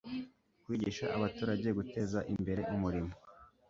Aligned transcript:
kwigisha 0.63 1.05
abaturage 1.17 1.69
guteza 1.77 2.19
imbere 2.33 2.61
umurimo 2.73 3.13